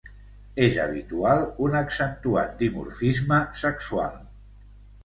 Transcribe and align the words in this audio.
És 0.67 0.77
habitual 0.85 1.43
un 1.67 1.77
accentuat 1.83 2.59
dimorfisme 2.63 3.43
sexual. 3.67 4.23